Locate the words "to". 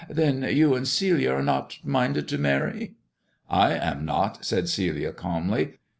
2.29-2.39